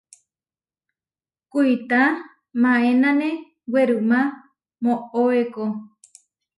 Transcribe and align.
Kuitá 1.51 2.01
maénane 2.61 3.29
werumá 3.71 4.19
moʼóeko. 4.83 5.63